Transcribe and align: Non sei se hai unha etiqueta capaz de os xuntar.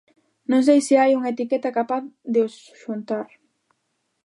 Non 0.51 0.61
sei 0.67 0.79
se 0.87 0.93
hai 1.01 1.11
unha 1.17 1.31
etiqueta 1.35 1.75
capaz 1.77 2.03
de 2.33 2.39
os 2.47 2.55
xuntar. 2.81 3.27